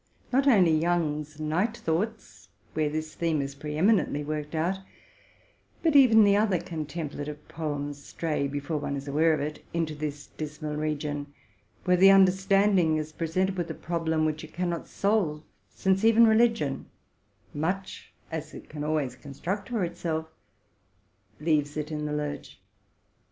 Not 0.33 0.47
only 0.47 0.71
Young' 0.75 1.21
gat 1.21 1.39
Night 1.39 1.77
Thoughts,'' 1.77 2.49
where 2.73 2.89
this 2.89 3.13
theme 3.13 3.39
is 3.39 3.53
pre 3.53 3.77
eminently 3.77 4.23
worked 4.23 4.55
out, 4.55 4.79
but 5.83 5.95
even 5.95 6.23
the 6.23 6.35
other 6.35 6.59
con 6.59 6.87
templative 6.87 7.47
poems 7.47 8.03
stray, 8.03 8.47
before 8.47 8.79
one 8.79 8.95
is 8.95 9.07
aware 9.07 9.31
of 9.31 9.41
it, 9.41 9.63
into 9.75 9.93
this 9.93 10.25
dismal 10.25 10.75
region, 10.75 11.31
where 11.85 11.97
the 11.97 12.09
understanding 12.09 12.97
is 12.97 13.11
presented 13.11 13.55
with 13.57 13.69
a 13.69 13.75
problem 13.75 14.25
which 14.25 14.43
it 14.43 14.53
cannot 14.53 14.87
solve; 14.87 15.43
since 15.69 16.03
even 16.03 16.25
religion, 16.25 16.87
much 17.53 18.11
as 18.31 18.55
it 18.55 18.69
can 18.69 18.83
always 18.83 19.15
construct 19.15 19.69
for 19.69 19.83
itself, 19.83 20.25
leaves 21.39 21.77
it 21.77 21.91
in 21.91 22.05
the 22.07 22.11
lurch. 22.11 22.59